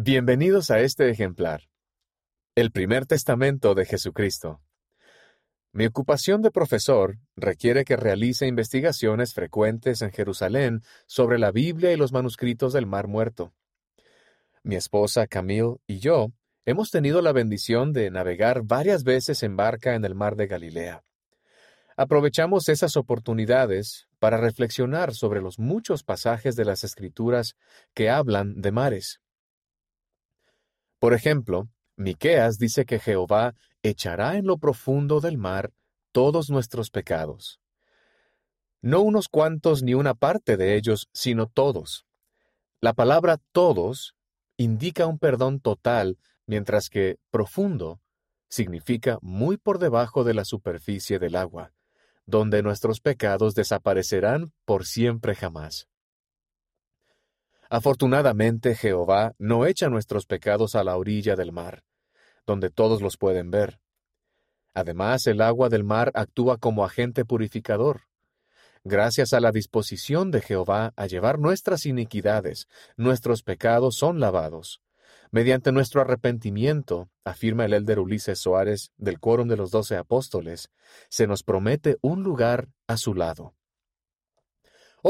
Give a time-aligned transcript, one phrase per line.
[0.00, 1.62] Bienvenidos a este ejemplar.
[2.54, 4.60] El primer testamento de Jesucristo.
[5.72, 11.96] Mi ocupación de profesor requiere que realice investigaciones frecuentes en Jerusalén sobre la Biblia y
[11.96, 13.52] los manuscritos del Mar Muerto.
[14.62, 16.28] Mi esposa Camille y yo
[16.64, 21.02] hemos tenido la bendición de navegar varias veces en barca en el Mar de Galilea.
[21.96, 27.56] Aprovechamos esas oportunidades para reflexionar sobre los muchos pasajes de las Escrituras
[27.94, 29.20] que hablan de mares.
[30.98, 35.72] Por ejemplo, Miqueas dice que Jehová echará en lo profundo del mar
[36.12, 37.60] todos nuestros pecados.
[38.80, 42.06] No unos cuantos ni una parte de ellos, sino todos.
[42.80, 44.14] La palabra todos
[44.56, 48.00] indica un perdón total, mientras que profundo
[48.48, 51.72] significa muy por debajo de la superficie del agua,
[52.26, 55.88] donde nuestros pecados desaparecerán por siempre jamás.
[57.70, 61.84] Afortunadamente Jehová no echa nuestros pecados a la orilla del mar,
[62.46, 63.80] donde todos los pueden ver.
[64.72, 68.02] Además, el agua del mar actúa como agente purificador.
[68.84, 74.80] Gracias a la disposición de Jehová a llevar nuestras iniquidades, nuestros pecados son lavados.
[75.30, 80.70] Mediante nuestro arrepentimiento, afirma el elder Ulises Soares del Quórum de los Doce Apóstoles,
[81.10, 83.57] se nos promete un lugar a su lado.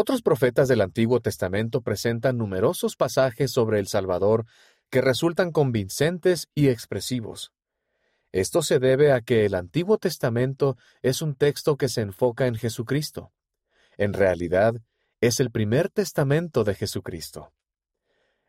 [0.00, 4.46] Otros profetas del Antiguo Testamento presentan numerosos pasajes sobre el Salvador
[4.90, 7.50] que resultan convincentes y expresivos.
[8.30, 12.54] Esto se debe a que el Antiguo Testamento es un texto que se enfoca en
[12.54, 13.32] Jesucristo.
[13.96, 14.76] En realidad,
[15.20, 17.52] es el primer testamento de Jesucristo.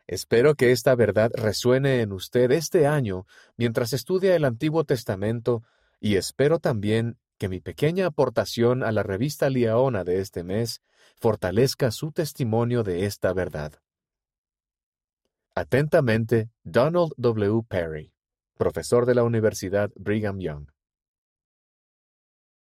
[0.06, 3.26] Espero que esta verdad resuene en usted este año
[3.58, 5.64] mientras estudia el Antiguo Testamento
[6.00, 10.84] y espero también que mi pequeña aportación a la revista Liaona de este mes
[11.20, 13.82] fortalezca su testimonio de esta verdad.
[15.56, 17.64] Atentamente, Donald W.
[17.68, 18.14] Perry,
[18.58, 20.68] profesor de la Universidad Brigham Young.